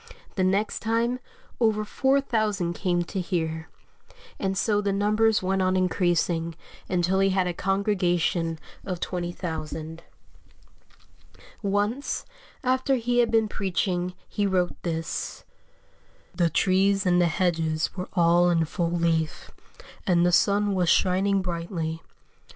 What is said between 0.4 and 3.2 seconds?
next time over 4,000 came